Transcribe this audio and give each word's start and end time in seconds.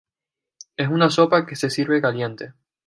Es 0.77 0.87
una 0.87 1.11
sopa 1.11 1.45
que 1.45 1.55
se 1.55 1.69
sirve 1.69 2.01
caliente. 2.01 2.53